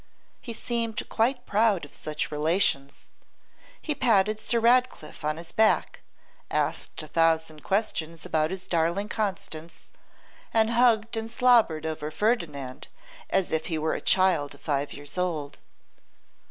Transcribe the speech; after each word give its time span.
He 0.41 0.51
seemed 0.51 1.07
quite 1.09 1.45
proud 1.45 1.85
of 1.85 1.93
such 1.93 2.31
relations; 2.31 3.05
he 3.79 3.93
patted 3.93 4.39
Sir 4.39 4.59
Ratcliffe 4.59 5.23
on 5.23 5.37
his 5.37 5.51
back, 5.51 6.01
asked 6.49 7.03
a 7.03 7.07
thousand 7.07 7.61
questions 7.63 8.25
about 8.25 8.49
his 8.49 8.65
darling 8.65 9.09
Constance, 9.09 9.85
and 10.51 10.71
hugged 10.71 11.17
and 11.17 11.29
slobbered 11.29 11.85
over 11.85 12.09
Ferdinand 12.09 12.87
as 13.29 13.51
if 13.51 13.67
he 13.67 13.77
were 13.77 13.93
a 13.93 14.01
child 14.01 14.55
of 14.55 14.61
five 14.61 14.91
years 14.91 15.19
old. 15.19 15.59